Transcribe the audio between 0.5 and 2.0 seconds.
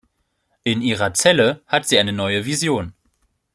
In ihrer Zelle hat sie